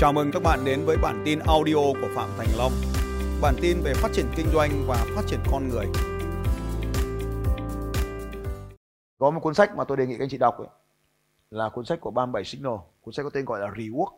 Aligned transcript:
Chào 0.00 0.12
mừng 0.12 0.30
các 0.32 0.42
bạn 0.42 0.64
đến 0.64 0.84
với 0.84 0.96
bản 1.02 1.22
tin 1.24 1.38
audio 1.38 1.74
của 1.74 2.08
Phạm 2.14 2.28
Thành 2.38 2.48
Long. 2.58 2.72
Bản 3.42 3.54
tin 3.62 3.80
về 3.84 3.94
phát 3.94 4.08
triển 4.12 4.26
kinh 4.36 4.46
doanh 4.52 4.70
và 4.86 5.06
phát 5.14 5.22
triển 5.26 5.40
con 5.50 5.68
người. 5.68 5.86
Có 9.18 9.30
một 9.30 9.40
cuốn 9.40 9.54
sách 9.54 9.76
mà 9.76 9.84
tôi 9.84 9.96
đề 9.96 10.06
nghị 10.06 10.16
các 10.18 10.24
anh 10.24 10.28
chị 10.28 10.38
đọc 10.38 10.58
ấy, 10.58 10.68
là 11.50 11.68
cuốn 11.68 11.84
sách 11.84 12.00
của 12.00 12.10
37 12.10 12.44
Signal. 12.44 12.74
Cuốn 13.00 13.14
sách 13.14 13.24
có 13.24 13.30
tên 13.30 13.44
gọi 13.44 13.60
là 13.60 13.68
Rework. 13.68 14.12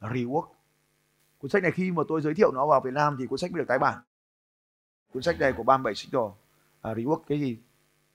Rework. 0.00 0.46
Cuốn 1.38 1.50
sách 1.50 1.62
này 1.62 1.72
khi 1.72 1.90
mà 1.90 2.02
tôi 2.08 2.20
giới 2.20 2.34
thiệu 2.34 2.52
nó 2.52 2.66
vào 2.66 2.80
Việt 2.80 2.94
Nam 2.94 3.16
thì 3.18 3.26
cuốn 3.26 3.38
sách 3.38 3.52
mới 3.52 3.58
được 3.58 3.68
tái 3.68 3.78
bản. 3.78 3.98
Cuốn 5.12 5.22
sách 5.22 5.40
này 5.40 5.52
của 5.52 5.62
37 5.62 5.94
Signal. 5.94 6.30
À, 6.80 6.94
Rework 6.94 7.20
cái 7.28 7.40
gì? 7.40 7.58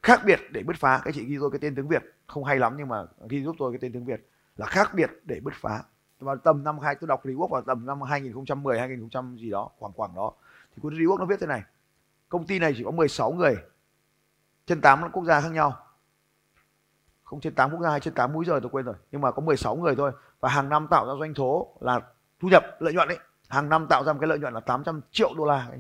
Khác 0.03 0.21
biệt 0.25 0.39
để 0.51 0.63
bứt 0.63 0.75
phá. 0.75 1.01
Các 1.05 1.15
chị 1.15 1.25
ghi 1.25 1.37
tôi 1.39 1.51
cái 1.51 1.59
tên 1.59 1.75
tiếng 1.75 1.87
Việt. 1.87 2.03
Không 2.27 2.43
hay 2.43 2.59
lắm 2.59 2.75
nhưng 2.77 2.87
mà 2.87 3.05
ghi 3.29 3.43
giúp 3.43 3.55
tôi 3.59 3.71
cái 3.71 3.79
tên 3.81 3.93
tiếng 3.93 4.05
Việt. 4.05 4.29
Là 4.57 4.65
khác 4.65 4.91
biệt 4.95 5.09
để 5.23 5.39
bứt 5.39 5.53
phá 5.55 5.83
vào 6.23 6.37
tầm 6.37 6.63
năm 6.63 6.79
hai, 6.79 6.95
tôi 6.95 7.07
đọc 7.07 7.25
Rework 7.25 7.47
vào 7.47 7.61
tầm 7.61 7.85
năm 7.85 8.01
2010 8.01 8.79
2000 8.79 9.37
gì 9.37 9.49
đó, 9.49 9.69
khoảng 9.79 9.93
khoảng 9.93 10.15
đó, 10.15 10.31
thì 10.75 10.81
cuốn 10.81 10.93
Rework 10.93 11.17
nó 11.17 11.25
viết 11.25 11.39
thế 11.39 11.47
này. 11.47 11.63
Công 12.29 12.45
ty 12.45 12.59
này 12.59 12.73
chỉ 12.77 12.83
có 12.83 12.91
16 12.91 13.31
người, 13.31 13.55
trên 14.65 14.81
8 14.81 15.11
quốc 15.11 15.25
gia 15.25 15.41
khác 15.41 15.51
nhau. 15.51 15.77
Không 17.23 17.39
trên 17.39 17.55
8 17.55 17.71
quốc 17.71 17.81
gia 17.81 17.89
hay 17.89 17.99
trên 17.99 18.13
8 18.13 18.33
mũi 18.33 18.45
giờ 18.45 18.59
tôi 18.61 18.69
quên 18.69 18.85
rồi, 18.85 18.95
nhưng 19.11 19.21
mà 19.21 19.31
có 19.31 19.41
16 19.41 19.75
người 19.75 19.95
thôi. 19.95 20.11
Và 20.39 20.49
hàng 20.49 20.69
năm 20.69 20.87
tạo 20.91 21.07
ra 21.07 21.13
doanh 21.19 21.33
số 21.33 21.77
là 21.79 21.99
thu 22.39 22.47
nhập, 22.47 22.63
lợi 22.79 22.93
nhuận 22.93 23.07
ấy, 23.07 23.19
hàng 23.49 23.69
năm 23.69 23.87
tạo 23.89 24.03
ra 24.03 24.13
một 24.13 24.19
cái 24.19 24.27
lợi 24.27 24.39
nhuận 24.39 24.53
là 24.53 24.59
800 24.59 25.01
triệu 25.11 25.33
đô 25.37 25.45
la. 25.45 25.71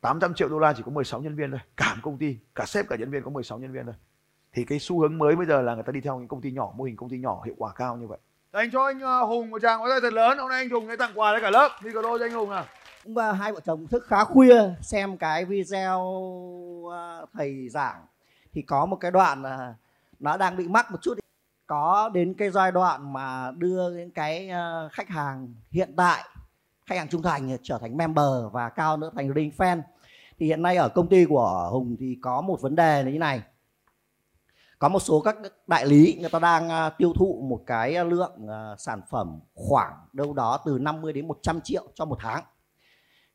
800 0.00 0.34
triệu 0.34 0.48
đô 0.48 0.58
la 0.58 0.72
chỉ 0.72 0.82
có 0.82 0.90
16 0.90 1.20
nhân 1.20 1.36
viên 1.36 1.50
thôi, 1.50 1.60
cả 1.76 1.94
một 1.94 2.00
công 2.02 2.18
ty, 2.18 2.38
cả 2.54 2.64
sếp, 2.66 2.88
cả 2.88 2.96
nhân 2.96 3.10
viên 3.10 3.22
có 3.22 3.30
16 3.30 3.58
nhân 3.58 3.72
viên 3.72 3.84
thôi. 3.84 3.94
Thì 4.52 4.64
cái 4.64 4.78
xu 4.78 5.00
hướng 5.00 5.18
mới 5.18 5.36
bây 5.36 5.46
giờ 5.46 5.62
là 5.62 5.74
người 5.74 5.82
ta 5.82 5.92
đi 5.92 6.00
theo 6.00 6.18
những 6.18 6.28
công 6.28 6.40
ty 6.40 6.52
nhỏ, 6.52 6.72
mô 6.76 6.84
hình 6.84 6.96
công 6.96 7.08
ty 7.08 7.18
nhỏ 7.18 7.42
hiệu 7.44 7.54
quả 7.58 7.72
cao 7.76 7.96
như 7.96 8.06
vậy. 8.06 8.18
Dành 8.52 8.70
cho 8.70 8.84
anh 8.84 9.00
ờ, 9.00 9.24
Hùng 9.24 9.50
một 9.50 9.62
tràng, 9.62 9.80
có 9.80 9.88
tay 9.90 10.00
thật 10.02 10.12
lớn. 10.12 10.38
Hôm 10.38 10.48
nay 10.48 10.58
anh 10.58 10.70
Hùng 10.70 10.86
sẽ 10.88 10.96
tặng 10.96 11.10
quà 11.14 11.32
cho 11.32 11.40
cả 11.42 11.50
lớp. 11.50 11.68
Đi 11.84 11.90
cho 11.94 12.18
anh 12.20 12.32
Hùng 12.32 12.50
nào. 12.50 12.64
Cũng 13.04 13.16
hai 13.16 13.52
vợ 13.52 13.60
chồng 13.64 13.86
thức 13.86 14.06
khá 14.06 14.24
khuya 14.24 14.62
xem 14.82 15.16
cái 15.16 15.44
video 15.44 16.00
ờ, 16.90 17.26
thầy 17.34 17.68
giảng 17.68 18.06
thì 18.52 18.62
có 18.62 18.86
một 18.86 18.96
cái 18.96 19.10
đoạn 19.10 19.42
là 19.42 19.74
nó 20.20 20.36
đang 20.36 20.56
bị 20.56 20.68
mắc 20.68 20.90
một 20.90 20.98
chút 21.02 21.18
có 21.66 22.10
đến 22.14 22.34
cái 22.34 22.50
giai 22.50 22.72
đoạn 22.72 23.12
mà 23.12 23.52
đưa 23.56 23.90
những 23.90 24.10
cái 24.10 24.48
ờ, 24.48 24.88
khách 24.92 25.08
hàng 25.08 25.54
hiện 25.70 25.94
tại, 25.96 26.24
khách 26.86 26.98
hàng 26.98 27.08
trung 27.08 27.22
thành 27.22 27.56
trở 27.62 27.78
thành 27.78 27.96
member 27.96 28.26
và 28.52 28.68
cao 28.68 28.96
nữa 28.96 29.10
thành 29.16 29.34
ring 29.34 29.50
fan 29.56 29.80
thì 30.38 30.46
hiện 30.46 30.62
nay 30.62 30.76
ở 30.76 30.88
công 30.88 31.08
ty 31.08 31.24
của 31.24 31.68
Hùng 31.72 31.96
thì 32.00 32.18
có 32.22 32.40
một 32.40 32.60
vấn 32.60 32.76
đề 32.76 33.02
là 33.02 33.10
như 33.10 33.18
này 33.18 33.42
có 34.78 34.88
một 34.88 35.00
số 35.00 35.20
các 35.20 35.36
đại 35.66 35.86
lý, 35.86 36.16
người 36.20 36.30
ta 36.30 36.38
đang 36.38 36.68
à, 36.68 36.90
tiêu 36.90 37.12
thụ 37.16 37.46
một 37.48 37.62
cái 37.66 37.94
à, 37.94 38.04
lượng 38.04 38.48
à, 38.48 38.76
sản 38.78 39.00
phẩm 39.10 39.40
khoảng 39.54 39.94
đâu 40.12 40.32
đó 40.32 40.58
từ 40.66 40.78
50 40.78 41.12
đến 41.12 41.28
100 41.28 41.60
triệu 41.60 41.84
cho 41.94 42.04
một 42.04 42.18
tháng. 42.20 42.44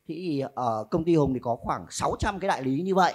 Thì 0.08 0.42
ở 0.54 0.84
công 0.90 1.04
ty 1.04 1.16
Hùng 1.16 1.34
thì 1.34 1.40
có 1.40 1.56
khoảng 1.56 1.86
600 1.90 2.38
cái 2.38 2.48
đại 2.48 2.62
lý 2.62 2.82
như 2.82 2.94
vậy. 2.94 3.14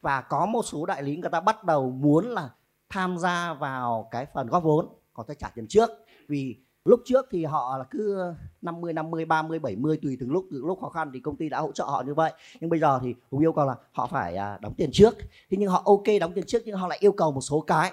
Và 0.00 0.20
có 0.20 0.46
một 0.46 0.62
số 0.62 0.86
đại 0.86 1.02
lý 1.02 1.16
người 1.16 1.30
ta 1.30 1.40
bắt 1.40 1.64
đầu 1.64 1.90
muốn 1.90 2.26
là 2.26 2.50
tham 2.88 3.18
gia 3.18 3.54
vào 3.54 4.08
cái 4.10 4.26
phần 4.34 4.46
góp 4.46 4.62
vốn, 4.62 4.88
có 5.12 5.24
thể 5.28 5.34
trả 5.34 5.48
tiền 5.48 5.66
trước. 5.68 5.90
Vì 6.28 6.56
lúc 6.86 7.00
trước 7.04 7.26
thì 7.30 7.44
họ 7.44 7.78
là 7.78 7.84
cứ 7.90 8.32
50 8.62 8.92
50 8.92 9.24
30 9.24 9.58
70 9.58 9.98
tùy 10.02 10.16
từng 10.20 10.30
lúc 10.30 10.46
từ 10.50 10.62
lúc 10.66 10.78
khó 10.80 10.88
khăn 10.88 11.10
thì 11.14 11.20
công 11.20 11.36
ty 11.36 11.48
đã 11.48 11.58
hỗ 11.58 11.72
trợ 11.72 11.84
họ 11.84 12.02
như 12.06 12.14
vậy. 12.14 12.32
Nhưng 12.60 12.70
bây 12.70 12.80
giờ 12.80 13.00
thì 13.02 13.14
hùng 13.30 13.40
yêu 13.40 13.52
cầu 13.52 13.66
là 13.66 13.74
họ 13.92 14.06
phải 14.06 14.36
à, 14.36 14.58
đóng 14.62 14.74
tiền 14.76 14.90
trước. 14.92 15.14
Thế 15.50 15.56
nhưng 15.60 15.70
họ 15.70 15.82
ok 15.84 16.04
đóng 16.20 16.32
tiền 16.32 16.44
trước 16.46 16.62
nhưng 16.64 16.76
họ 16.76 16.88
lại 16.88 16.98
yêu 17.00 17.12
cầu 17.12 17.32
một 17.32 17.40
số 17.40 17.60
cái. 17.60 17.92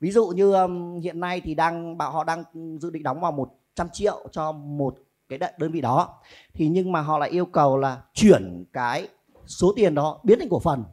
Ví 0.00 0.10
dụ 0.10 0.26
như 0.26 0.52
um, 0.52 1.00
hiện 1.00 1.20
nay 1.20 1.40
thì 1.44 1.54
đang 1.54 1.98
bảo 1.98 2.10
họ 2.10 2.24
đang 2.24 2.44
dự 2.80 2.90
định 2.90 3.02
đóng 3.02 3.20
vào 3.20 3.32
100 3.32 3.88
triệu 3.92 4.28
cho 4.32 4.52
một 4.52 4.96
cái 5.28 5.38
đơn 5.58 5.72
vị 5.72 5.80
đó. 5.80 6.20
Thì 6.54 6.68
nhưng 6.68 6.92
mà 6.92 7.00
họ 7.00 7.18
lại 7.18 7.30
yêu 7.30 7.46
cầu 7.46 7.78
là 7.78 8.02
chuyển 8.14 8.64
cái 8.72 9.08
số 9.46 9.72
tiền 9.76 9.94
đó 9.94 10.20
biến 10.22 10.38
thành 10.38 10.48
cổ 10.48 10.58
phần 10.58 10.84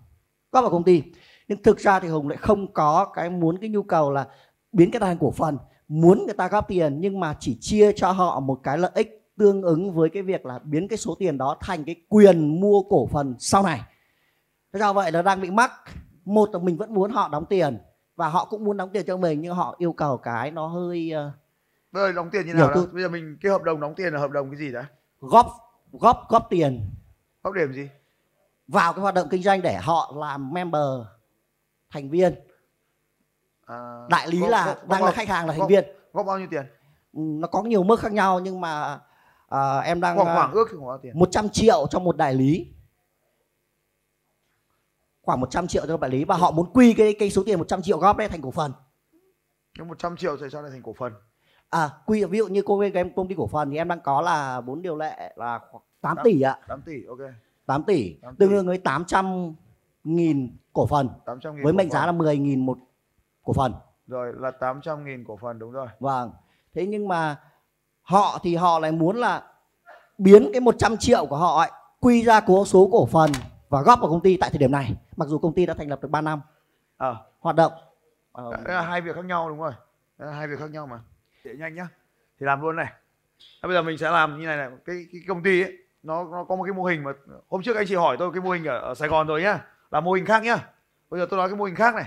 góp 0.51 0.63
vào 0.63 0.71
công 0.71 0.83
ty. 0.83 1.03
Nhưng 1.47 1.63
thực 1.63 1.79
ra 1.79 1.99
thì 1.99 2.07
hùng 2.07 2.29
lại 2.29 2.37
không 2.37 2.73
có 2.73 3.05
cái 3.13 3.29
muốn 3.29 3.57
cái 3.57 3.69
nhu 3.69 3.83
cầu 3.83 4.11
là 4.11 4.27
biến 4.71 4.91
cái 4.91 4.99
thành 4.99 5.17
cổ 5.19 5.31
phần 5.31 5.57
muốn 5.87 6.25
người 6.25 6.33
ta 6.33 6.47
góp 6.47 6.67
tiền 6.67 7.01
nhưng 7.01 7.19
mà 7.19 7.35
chỉ 7.39 7.57
chia 7.61 7.91
cho 7.91 8.11
họ 8.11 8.39
một 8.39 8.59
cái 8.63 8.77
lợi 8.77 8.91
ích 8.95 9.31
tương 9.37 9.61
ứng 9.61 9.93
với 9.93 10.09
cái 10.09 10.23
việc 10.23 10.45
là 10.45 10.59
biến 10.59 10.87
cái 10.87 10.97
số 10.97 11.15
tiền 11.19 11.37
đó 11.37 11.57
thành 11.59 11.83
cái 11.83 11.95
quyền 12.09 12.61
mua 12.61 12.81
cổ 12.81 13.07
phần 13.07 13.35
sau 13.39 13.63
này. 13.63 13.81
Thế 14.73 14.79
do 14.79 14.93
vậy 14.93 15.11
nó 15.11 15.21
đang 15.21 15.41
bị 15.41 15.51
mắc. 15.51 15.71
Một 16.25 16.49
là 16.53 16.59
mình 16.59 16.77
vẫn 16.77 16.93
muốn 16.93 17.11
họ 17.11 17.27
đóng 17.27 17.45
tiền 17.45 17.77
và 18.15 18.27
họ 18.29 18.45
cũng 18.45 18.63
muốn 18.63 18.77
đóng 18.77 18.89
tiền 18.93 19.05
cho 19.07 19.17
mình 19.17 19.41
nhưng 19.41 19.55
họ 19.55 19.75
yêu 19.77 19.93
cầu 19.93 20.17
cái 20.17 20.51
nó 20.51 20.67
hơi 20.67 21.11
uh, 21.27 21.33
Bây 21.91 22.03
giờ 22.03 22.11
đóng 22.11 22.29
tiền 22.31 22.45
như 22.45 22.53
nào 22.53 22.69
đó? 22.69 22.85
Bây 22.93 23.03
giờ 23.03 23.09
mình 23.09 23.37
cái 23.41 23.51
hợp 23.51 23.63
đồng 23.63 23.79
đóng 23.79 23.95
tiền 23.95 24.13
là 24.13 24.19
hợp 24.19 24.31
đồng 24.31 24.49
cái 24.51 24.59
gì 24.59 24.71
đó? 24.71 24.81
Góp 25.19 25.47
góp 25.91 26.29
góp 26.29 26.47
tiền. 26.49 26.89
Góp 27.43 27.53
điểm 27.53 27.73
gì? 27.73 27.89
Vào 28.67 28.93
cái 28.93 29.01
hoạt 29.01 29.13
động 29.15 29.27
kinh 29.31 29.43
doanh 29.43 29.61
để 29.61 29.77
họ 29.81 30.13
làm 30.17 30.53
member 30.53 30.99
thành 31.89 32.09
viên 32.09 32.33
à, 33.67 34.07
đại 34.09 34.27
lý 34.27 34.39
góp, 34.39 34.49
là 34.49 34.65
góp, 34.65 34.87
đang 34.87 35.01
góp, 35.01 35.05
là 35.05 35.11
khách 35.11 35.27
hàng 35.27 35.47
là 35.47 35.53
thành 35.53 35.67
viên. 35.67 35.85
góp 36.13 36.25
bao 36.25 36.39
nhiêu 36.39 36.47
tiền? 36.51 36.65
Ừ, 37.13 37.19
nó 37.21 37.47
có 37.47 37.63
nhiều 37.63 37.83
mức 37.83 37.99
khác 37.99 38.11
nhau 38.11 38.39
nhưng 38.39 38.61
mà 38.61 38.99
à, 39.47 39.79
em 39.79 40.01
đang 40.01 40.15
khoảng, 40.15 40.35
khoảng 40.35 40.51
ước 40.51 40.67
thì 40.71 40.77
khoảng 40.77 40.87
bao 40.87 40.97
tiền? 40.97 41.19
100 41.19 41.49
triệu 41.49 41.87
cho 41.89 41.99
một 41.99 42.17
đại 42.17 42.33
lý. 42.33 42.73
Khoảng 45.21 45.39
100 45.39 45.67
triệu 45.67 45.85
cho 45.87 45.97
đại 45.97 46.09
lý 46.09 46.23
và 46.23 46.35
họ 46.35 46.51
muốn 46.51 46.73
quy 46.73 46.93
cái 46.93 47.15
cái 47.19 47.29
số 47.29 47.43
tiền 47.45 47.59
100 47.59 47.81
triệu 47.81 47.97
góp 47.97 48.17
đấy 48.17 48.29
thành 48.29 48.41
cổ 48.41 48.51
phần. 48.51 48.71
Nhưng 49.77 49.87
100 49.87 50.17
triệu 50.17 50.37
thì 50.37 50.47
sao 50.51 50.61
lại 50.61 50.71
thành 50.71 50.83
cổ 50.83 50.93
phần? 50.99 51.13
À 51.69 51.89
quy 52.05 52.25
ví 52.25 52.37
dụ 52.37 52.47
như 52.47 52.61
cô 52.65 52.83
cái 52.93 53.03
công 53.15 53.27
ty 53.27 53.35
cổ 53.37 53.47
phần 53.47 53.71
thì 53.71 53.77
em 53.77 53.87
đang 53.87 53.99
có 54.01 54.21
là 54.21 54.61
bốn 54.61 54.81
điều 54.81 54.95
lệ 54.95 55.33
là 55.35 55.59
8, 56.01 56.15
8 56.15 56.17
tỷ 56.23 56.41
ạ. 56.41 56.59
8 56.67 56.81
tỷ 56.81 57.05
ok. 57.05 57.17
8 57.65 57.83
tỷ, 57.83 58.13
8 58.21 58.35
tỷ. 58.35 58.39
tương 58.39 58.49
đương 58.51 58.67
với 58.67 58.77
800 58.77 59.55
nghìn 60.03 60.57
cổ 60.73 60.85
phần. 60.87 61.09
800 61.25 61.55
nghìn 61.55 61.63
với 61.63 61.73
mệnh 61.73 61.89
giá 61.89 62.05
là 62.05 62.11
10 62.11 62.37
nghìn 62.37 62.65
một 62.65 62.77
cổ 63.47 63.53
phần. 63.53 63.73
Rồi 64.07 64.33
là 64.35 64.51
800 64.51 65.05
nghìn 65.05 65.25
cổ 65.27 65.37
phần 65.37 65.59
đúng 65.59 65.71
rồi. 65.71 65.87
Vâng. 65.99 66.31
Thế 66.73 66.85
nhưng 66.85 67.07
mà 67.07 67.35
họ 68.01 68.39
thì 68.43 68.55
họ 68.55 68.79
lại 68.79 68.91
muốn 68.91 69.15
là 69.15 69.43
biến 70.17 70.49
cái 70.53 70.61
100 70.61 70.97
triệu 70.97 71.25
của 71.25 71.37
họ 71.37 71.57
ấy, 71.59 71.71
quy 71.99 72.23
ra 72.23 72.39
cố 72.39 72.65
số 72.65 72.89
cổ 72.91 73.05
phần 73.05 73.31
và 73.69 73.81
góp 73.81 73.99
vào 73.99 74.09
công 74.09 74.21
ty 74.21 74.37
tại 74.37 74.49
thời 74.49 74.59
điểm 74.59 74.71
này. 74.71 74.95
Mặc 75.17 75.27
dù 75.27 75.39
công 75.39 75.53
ty 75.53 75.65
đã 75.65 75.73
thành 75.73 75.89
lập 75.89 75.99
được 76.01 76.11
3 76.11 76.21
năm. 76.21 76.41
À. 76.97 77.15
Hoạt 77.39 77.55
động. 77.55 77.71
Đấy 78.35 78.75
là 78.75 78.81
hai 78.81 79.01
việc 79.01 79.15
khác 79.15 79.25
nhau 79.25 79.49
đúng 79.49 79.59
rồi. 79.59 79.71
Đấy 80.17 80.27
là 80.27 80.35
hai 80.35 80.47
việc 80.47 80.59
khác 80.59 80.71
nhau 80.71 80.87
mà. 80.87 80.99
Để 81.43 81.51
nhanh 81.57 81.75
nhá. 81.75 81.87
Thì 82.39 82.45
làm 82.45 82.61
luôn 82.61 82.75
này. 82.75 82.93
Bây 83.63 83.73
giờ 83.73 83.81
mình 83.81 83.97
sẽ 83.97 84.11
làm 84.11 84.39
như 84.39 84.45
này 84.45 84.57
này. 84.57 84.69
Cái, 84.85 85.05
cái 85.11 85.21
công 85.27 85.43
ty 85.43 85.61
ấy, 85.61 85.77
nó, 86.03 86.23
nó 86.23 86.43
có 86.43 86.55
một 86.55 86.63
cái 86.63 86.73
mô 86.73 86.83
hình 86.83 87.03
mà 87.03 87.11
hôm 87.49 87.63
trước 87.63 87.75
anh 87.75 87.85
chị 87.87 87.95
hỏi 87.95 88.15
tôi 88.19 88.31
cái 88.33 88.41
mô 88.41 88.49
hình 88.49 88.65
ở, 88.65 88.79
ở 88.79 88.95
Sài 88.95 89.09
Gòn 89.09 89.27
rồi 89.27 89.41
nhá. 89.41 89.65
Là 89.91 89.99
mô 89.99 90.13
hình 90.13 90.25
khác 90.25 90.43
nhá. 90.43 90.57
Bây 91.09 91.19
giờ 91.19 91.27
tôi 91.29 91.37
nói 91.37 91.49
cái 91.49 91.57
mô 91.57 91.65
hình 91.65 91.75
khác 91.75 91.95
này 91.95 92.05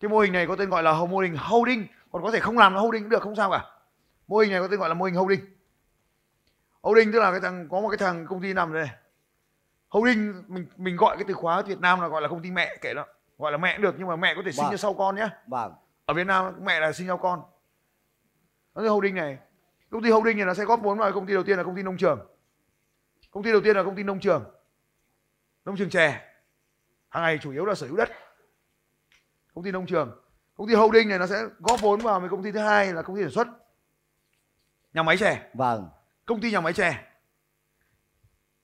cái 0.00 0.08
mô 0.08 0.18
hình 0.18 0.32
này 0.32 0.46
có 0.46 0.56
tên 0.56 0.70
gọi 0.70 0.82
là 0.82 0.92
mô 0.92 1.18
hình 1.18 1.36
holding 1.36 1.86
còn 2.12 2.22
có 2.22 2.30
thể 2.30 2.40
không 2.40 2.58
làm 2.58 2.74
là 2.74 2.80
holding 2.80 3.02
cũng 3.02 3.10
được 3.10 3.22
không 3.22 3.36
sao 3.36 3.50
cả. 3.50 3.64
Mô 4.28 4.38
hình 4.38 4.50
này 4.50 4.60
có 4.60 4.68
tên 4.68 4.80
gọi 4.80 4.88
là 4.88 4.94
mô 4.94 5.04
hình 5.04 5.14
holding 5.14 5.40
holding 6.82 7.12
tức 7.12 7.20
là 7.20 7.30
cái 7.30 7.40
thằng 7.40 7.68
có 7.70 7.80
một 7.80 7.88
cái 7.88 7.98
thằng 7.98 8.26
công 8.26 8.42
ty 8.42 8.52
nằm 8.52 8.72
đây 8.72 8.88
holding 9.88 10.44
mình 10.48 10.66
mình 10.76 10.96
gọi 10.96 11.16
cái 11.16 11.24
từ 11.28 11.34
khóa 11.34 11.62
Việt 11.62 11.80
Nam 11.80 12.00
là 12.00 12.08
gọi 12.08 12.22
là 12.22 12.28
công 12.28 12.42
ty 12.42 12.50
mẹ 12.50 12.76
kể 12.80 12.94
đó. 12.94 13.06
Gọi 13.38 13.52
là 13.52 13.58
mẹ 13.58 13.74
cũng 13.76 13.82
được 13.82 13.94
nhưng 13.98 14.08
mà 14.08 14.16
mẹ 14.16 14.34
có 14.34 14.42
thể 14.44 14.52
sinh 14.52 14.64
vâng. 14.64 14.72
cho 14.72 14.76
sau 14.76 14.94
con 14.94 15.16
nhé 15.16 15.28
vâng. 15.46 15.72
ở 16.06 16.14
Việt 16.14 16.26
Nam 16.26 16.54
mẹ 16.62 16.80
là 16.80 16.92
sinh 16.92 17.06
cho 17.06 17.16
con. 17.16 17.42
Nó 18.74 18.82
là 18.82 18.90
holding 18.90 19.14
này. 19.14 19.38
Công 19.90 20.02
ty 20.02 20.10
holding 20.10 20.36
này 20.36 20.46
nó 20.46 20.54
sẽ 20.54 20.64
góp 20.64 20.82
vốn 20.82 20.98
vào 20.98 21.12
công 21.12 21.26
ty 21.26 21.34
đầu 21.34 21.42
tiên 21.42 21.56
là 21.56 21.64
công 21.64 21.76
ty 21.76 21.82
nông 21.82 21.96
trường. 21.96 22.26
Công 23.30 23.42
ty 23.42 23.52
đầu 23.52 23.60
tiên 23.60 23.76
là 23.76 23.82
công 23.82 23.96
ty 23.96 24.02
nông 24.02 24.20
trường. 24.20 24.44
Nông 25.64 25.76
trường 25.76 25.90
chè. 25.90 26.22
Hàng 27.08 27.22
ngày 27.22 27.38
chủ 27.42 27.50
yếu 27.50 27.64
là 27.64 27.74
sở 27.74 27.86
hữu 27.86 27.96
đất 27.96 28.10
công 29.56 29.64
ty 29.64 29.70
nông 29.70 29.86
trường. 29.86 30.22
Công 30.56 30.68
ty 30.68 30.74
holding 30.74 31.08
này 31.08 31.18
nó 31.18 31.26
sẽ 31.26 31.42
góp 31.58 31.80
vốn 31.80 32.00
vào 32.00 32.20
với 32.20 32.28
công 32.28 32.42
ty 32.42 32.52
thứ 32.52 32.58
hai 32.58 32.92
là 32.92 33.02
công 33.02 33.16
ty 33.16 33.22
sản 33.22 33.30
xuất. 33.30 33.48
Nhà 34.94 35.02
máy 35.02 35.16
chè. 35.16 35.50
Vâng. 35.54 35.88
Công 36.26 36.40
ty 36.40 36.52
nhà 36.52 36.60
máy 36.60 36.72
chè. 36.72 37.04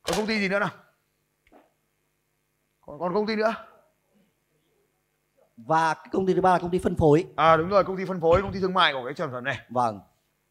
Còn 0.03 0.17
công 0.17 0.27
ty 0.27 0.39
gì 0.39 0.49
nữa 0.49 0.59
nào? 0.59 0.71
Còn 2.87 2.99
còn 3.01 3.15
công 3.15 3.27
ty 3.27 3.37
nữa? 3.37 3.55
Và 5.57 5.95
công 6.13 6.27
ty 6.27 6.35
thứ 6.35 6.41
ba 6.41 6.53
là 6.53 6.59
công 6.59 6.71
ty 6.71 6.79
phân 6.79 6.97
phối. 6.97 7.27
À 7.37 7.57
đúng 7.57 7.69
rồi 7.69 7.85
công 7.85 7.97
ty 7.97 8.05
phân 8.05 8.21
phối 8.21 8.43
công 8.43 8.53
ty 8.53 8.61
thương 8.61 8.75
mại 8.75 8.93
của 8.93 9.05
cái 9.05 9.15
sản 9.15 9.29
phẩm 9.33 9.45
này. 9.45 9.61
Vâng. 9.69 10.01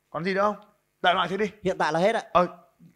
Còn 0.09 0.23
gì 0.23 0.33
nữa 0.33 0.41
không? 0.41 0.55
Đại 1.01 1.13
loại 1.13 1.27
thế 1.27 1.37
đi. 1.37 1.51
Hiện 1.63 1.77
tại 1.77 1.93
là 1.93 1.99
hết 1.99 2.15
ạ. 2.15 2.23
Ờ 2.33 2.47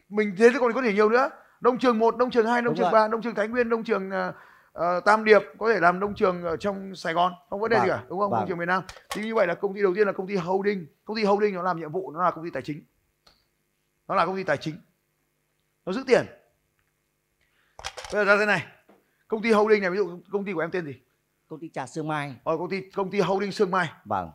mình 0.10 0.36
thế 0.38 0.50
còn 0.60 0.74
có 0.74 0.82
thể 0.82 0.94
nhiều 0.94 1.10
nữa. 1.10 1.30
Nông 1.62 1.78
trường 1.78 2.00
một 2.00 2.16
nông 2.16 2.32
trường 2.32 2.48
hai 2.48 2.62
nông 2.62 2.76
trường 2.76 2.92
ba 2.92 3.08
nông 3.08 3.22
trường 3.22 3.36
thái 3.36 3.48
nguyên 3.48 3.70
nông 3.70 3.84
trường 3.84 4.10
uh, 4.10 4.36
uh, 4.80 5.06
Tam 5.06 5.24
Điệp 5.24 5.42
có 5.58 5.74
thể 5.74 5.80
làm 5.80 6.00
nông 6.00 6.16
trường 6.16 6.44
ở 6.44 6.58
trong 6.58 6.96
Sài 6.96 7.14
Gòn 7.14 7.34
không 7.50 7.60
vấn 7.60 7.72
đề 7.72 7.78
vâng, 7.78 7.86
gì 7.86 7.92
cả 7.92 8.04
đúng 8.10 8.20
không? 8.20 8.32
Vâng. 8.32 8.40
nông 8.40 8.50
trường 8.50 8.58
miền 8.58 8.68
Nam. 8.68 8.84
Thì 9.10 9.22
như 9.22 9.36
vậy 9.36 9.48
là 9.48 9.54
công 9.54 9.74
ty 9.74 9.82
đầu 9.82 9.94
tiên 9.96 10.08
là 10.08 10.14
công 10.14 10.28
ty 10.28 10.36
holding. 10.36 10.88
Công 11.06 11.18
ty 11.18 11.24
holding 11.24 11.56
nó 11.56 11.62
làm 11.62 11.80
nhiệm 11.80 11.92
vụ 11.92 12.12
nó 12.12 12.24
là 12.24 12.32
công 12.32 12.44
ty 12.44 12.50
tài 12.50 12.64
chính. 12.64 12.82
Nó 14.08 14.16
là 14.16 14.26
công 14.26 14.36
ty 14.36 14.44
tài 14.44 14.58
chính. 14.58 14.76
Nó 15.86 15.94
giữ 15.94 16.04
tiền. 16.08 16.26
Bây 18.14 18.26
giờ 18.26 18.26
ra 18.26 18.38
thế 18.40 18.46
này. 18.46 18.66
Công 19.28 19.42
ty 19.42 19.52
holding 19.52 19.82
này 19.82 19.92
ví 19.92 19.98
dụ 19.98 20.20
công 20.32 20.46
ty 20.46 20.54
của 20.54 20.60
em 20.60 20.72
tên 20.72 20.86
gì? 20.86 21.02
Công 21.48 21.60
ty 21.60 21.70
trà 21.70 21.88
sương 21.88 22.08
mai. 22.08 22.36
Ờ 22.44 22.58
công 22.58 22.70
ty 22.70 22.90
công 22.90 23.12
ty 23.12 23.20
holding 23.20 23.52
sương 23.52 23.72
mai. 23.72 23.90
Vâng. 24.06 24.32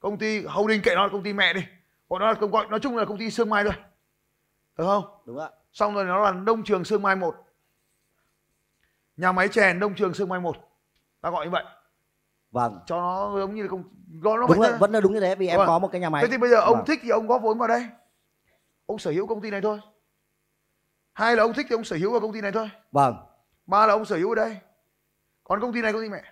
Công 0.00 0.18
ty 0.18 0.44
holding 0.44 0.82
kệ 0.82 0.94
nó 0.94 1.02
là 1.02 1.08
công 1.12 1.22
ty 1.22 1.32
mẹ 1.32 1.52
đi. 1.52 1.60
Gọi 2.08 2.20
nó 2.20 2.26
là 2.26 2.34
công 2.34 2.50
gọi 2.50 2.66
nói 2.66 2.80
chung 2.80 2.96
là 2.96 3.04
công 3.04 3.18
ty 3.18 3.30
sương 3.30 3.50
mai 3.50 3.64
thôi. 3.64 3.72
Được 4.78 4.84
không? 4.84 5.04
Đúng 5.26 5.38
ạ. 5.38 5.48
Xong 5.72 5.94
rồi 5.94 6.04
nó 6.04 6.18
là 6.18 6.32
nông 6.32 6.64
trường 6.64 6.84
sương 6.84 7.02
mai 7.02 7.16
một 7.16 7.34
nhà 9.16 9.32
máy 9.32 9.48
chè 9.48 9.74
nông 9.74 9.94
trường 9.94 10.14
sương 10.14 10.28
mai 10.28 10.40
một. 10.40 10.56
Ta 11.20 11.30
gọi 11.30 11.46
như 11.46 11.50
vậy. 11.50 11.64
Vâng. 12.50 12.78
Cho 12.86 12.96
nó 12.96 13.38
giống 13.38 13.54
như 13.54 13.68
công 13.68 13.84
gọi 14.20 14.38
nó 14.38 14.46
đúng 14.46 14.58
vậy 14.58 14.70
rồi 14.70 14.78
vẫn 14.78 14.92
là 14.92 15.00
đúng 15.00 15.14
như 15.14 15.20
thế 15.20 15.34
vì 15.34 15.46
em 15.48 15.58
Vâng. 15.58 15.66
có 15.66 15.78
một 15.78 15.88
cái 15.92 16.00
nhà 16.00 16.10
máy. 16.10 16.22
Thế 16.22 16.28
thì 16.30 16.38
bây 16.38 16.50
giờ 16.50 16.60
ông 16.60 16.76
Vâng. 16.76 16.84
thích 16.86 17.00
thì 17.02 17.08
ông 17.08 17.26
góp 17.26 17.42
vốn 17.42 17.58
vào 17.58 17.68
đây. 17.68 17.86
Ông 18.86 18.98
sở 18.98 19.10
hữu 19.10 19.26
công 19.26 19.40
ty 19.40 19.50
này 19.50 19.60
thôi. 19.60 19.80
Hai 21.12 21.36
là 21.36 21.42
ông 21.42 21.52
thích 21.52 21.66
thì 21.68 21.74
ông 21.76 21.84
sở 21.84 21.96
hữu 21.96 22.10
vào 22.12 22.20
công 22.20 22.32
ty 22.32 22.40
này 22.40 22.52
thôi. 22.52 22.70
Vâng. 22.92 23.16
Ba 23.66 23.86
là 23.86 23.92
ông 23.94 24.04
sở 24.04 24.16
hữu 24.16 24.28
ở 24.30 24.34
đây. 24.34 24.56
Còn 25.44 25.60
công 25.60 25.72
ty 25.72 25.82
này 25.82 25.92
công 25.92 26.02
ty 26.02 26.08
mẹ? 26.08 26.22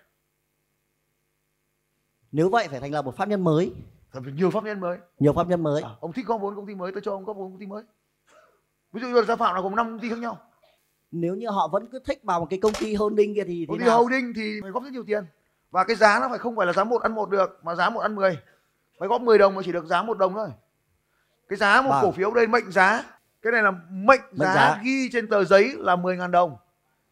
Nếu 2.32 2.48
vậy 2.48 2.68
phải 2.68 2.80
thành 2.80 2.92
lập 2.92 3.02
một 3.04 3.16
pháp 3.16 3.28
nhân 3.28 3.44
mới. 3.44 3.72
Nhiều 4.14 4.50
pháp 4.50 4.64
nhân 4.64 4.80
mới. 4.80 4.98
Nhiều 5.18 5.32
pháp 5.32 5.48
nhân 5.48 5.62
mới. 5.62 5.82
À, 5.82 5.90
ông 6.00 6.12
thích 6.12 6.26
góp 6.26 6.40
vốn 6.40 6.56
công 6.56 6.66
ty 6.66 6.74
mới 6.74 6.92
tôi 6.92 7.00
cho 7.04 7.12
ông 7.12 7.24
góp 7.24 7.36
vốn 7.36 7.50
công 7.52 7.60
ty 7.60 7.66
mới. 7.66 7.82
Ví 8.92 9.00
dụ 9.00 9.08
như 9.08 9.14
là 9.14 9.22
gia 9.22 9.36
phạm 9.36 9.54
là 9.54 9.60
gồm 9.60 9.76
năm 9.76 9.86
công 9.86 9.98
ty 10.00 10.08
khác 10.08 10.18
nhau 10.18 10.38
nếu 11.12 11.34
như 11.34 11.48
họ 11.48 11.68
vẫn 11.68 11.86
cứ 11.86 11.98
thích 11.98 12.20
vào 12.22 12.40
một 12.40 12.46
cái 12.50 12.58
công 12.62 12.72
ty 12.72 12.94
holding 12.94 13.34
kia 13.34 13.44
thì 13.46 13.66
công 13.68 13.78
ty 13.78 13.84
holding 13.84 14.32
thì 14.36 14.60
phải 14.62 14.70
góp 14.70 14.82
rất 14.82 14.92
nhiều 14.92 15.04
tiền. 15.06 15.24
Và 15.70 15.84
cái 15.84 15.96
giá 15.96 16.18
nó 16.20 16.28
phải 16.28 16.38
không 16.38 16.56
phải 16.56 16.66
là 16.66 16.72
giá 16.72 16.84
một 16.84 17.02
ăn 17.02 17.14
một 17.14 17.30
được 17.30 17.60
mà 17.62 17.74
giá 17.74 17.90
một 17.90 18.00
ăn 18.00 18.14
10 18.14 18.38
phải 18.98 19.08
góp 19.08 19.20
10 19.22 19.38
đồng 19.38 19.54
mà 19.54 19.62
chỉ 19.64 19.72
được 19.72 19.84
giá 19.86 20.02
một 20.02 20.18
đồng 20.18 20.34
thôi. 20.34 20.48
Cái 21.48 21.56
giá 21.56 21.82
một 21.82 21.90
Vâng. 21.90 22.02
cổ 22.02 22.12
phiếu 22.12 22.34
đây 22.34 22.46
mệnh 22.46 22.70
giá. 22.70 23.04
Cái 23.42 23.52
này 23.52 23.62
là 23.62 23.70
mệnh, 23.90 24.20
giá, 24.32 24.54
giá. 24.54 24.80
ghi 24.84 25.08
trên 25.12 25.28
tờ 25.28 25.44
giấy 25.44 25.74
là 25.78 25.96
10.000 25.96 26.30
đồng. 26.30 26.56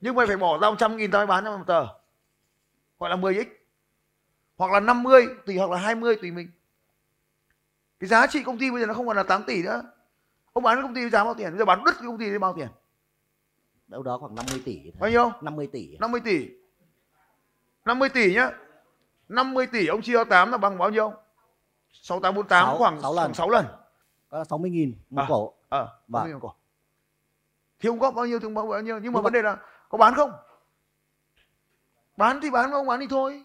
Nhưng 0.00 0.14
mày 0.14 0.26
phải 0.26 0.36
bỏ 0.36 0.58
ra 0.58 0.70
100 0.70 0.96
nghìn 0.96 1.10
tao 1.10 1.20
mới 1.20 1.26
bán 1.26 1.44
cho 1.44 1.50
mày 1.50 1.58
một 1.58 1.66
tờ. 1.66 1.86
Gọi 2.98 3.10
là 3.10 3.16
10x 3.16 3.44
hoặc 4.56 4.72
là 4.72 4.80
50 4.80 5.26
tùy 5.46 5.56
hoặc 5.58 5.70
là 5.70 5.78
20 5.78 6.16
tùy 6.16 6.30
mình. 6.30 6.50
Cái 8.00 8.08
giá 8.08 8.26
trị 8.26 8.42
công 8.42 8.58
ty 8.58 8.70
bây 8.70 8.80
giờ 8.80 8.86
nó 8.86 8.94
không 8.94 9.06
còn 9.06 9.16
là 9.16 9.22
8 9.22 9.42
tỷ 9.42 9.62
nữa. 9.62 9.82
Ông 10.52 10.64
bán 10.64 10.82
công 10.82 10.94
ty 10.94 11.10
giá 11.10 11.24
bao 11.24 11.34
tiền? 11.34 11.50
Bây 11.50 11.58
giờ 11.58 11.64
bán 11.64 11.84
đứt 11.84 11.92
cái 11.98 12.06
công 12.06 12.18
ty 12.18 12.30
với 12.30 12.38
bao 12.38 12.54
tiền 12.56 12.68
đâu 13.88 14.02
đó 14.02 14.18
khoảng 14.18 14.34
50 14.34 14.62
tỷ 14.64 14.90
bao 15.00 15.10
nhiêu? 15.10 15.30
50 15.40 15.66
tỷ. 15.72 15.96
50 16.00 16.20
tỷ. 16.24 16.48
50 17.84 18.08
tỷ 18.08 18.34
nhá. 18.34 18.50
50 19.28 19.66
tỷ 19.66 19.86
ông 19.86 20.02
chia 20.02 20.12
cho 20.12 20.24
8 20.24 20.50
là 20.50 20.58
bằng 20.58 20.78
bao 20.78 20.90
nhiêu? 20.90 21.12
6848 21.92 22.66
Sáu- 22.66 22.78
khoảng 22.78 23.00
sáu 23.02 23.14
lần. 23.14 23.24
khoảng 23.24 23.34
6 23.34 23.50
lần. 23.50 23.66
Đó 24.30 24.38
là 24.38 24.44
60 24.44 24.70
nghìn 24.70 24.94
một 25.10 25.22
À. 25.22 25.26
cổ. 25.28 25.52
ờ 25.68 25.98
Vâng. 26.08 26.30
vâng. 26.32 26.40
cổ. 26.40 26.54
Thì 27.80 27.88
ông 27.88 27.98
góp 27.98 28.14
bao 28.14 28.26
nhiêu 28.26 28.38
thì 28.38 28.46
ông 28.46 28.54
góp 28.54 28.66
bao 28.68 28.80
nhiêu? 28.82 28.98
Nhưng 29.02 29.12
mà 29.12 29.16
mà- 29.18 29.22
vấn 29.22 29.32
đề 29.32 29.42
là 29.42 29.56
có 29.88 29.98
bán 29.98 30.14
không? 30.14 30.32
Bán 32.16 32.40
thì 32.42 32.50
bán 32.50 32.70
không 32.70 32.86
bán 32.86 33.00
thì 33.00 33.06
thôi. 33.10 33.44